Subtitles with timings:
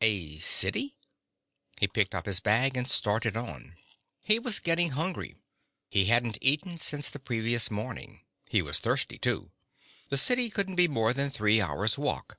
[0.00, 0.96] A city?
[1.78, 3.76] He picked up his bag and started on.
[4.22, 5.36] He was getting hungry.
[5.90, 8.22] He hadn't eaten since the previous morning.
[8.48, 9.50] He was thirsty too.
[10.08, 12.38] The city couldn't be more than three hours' walk.